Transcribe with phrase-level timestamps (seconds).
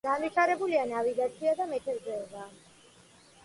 [0.07, 2.51] განვითარებულია ნავიგაცია და მეთევზეობა.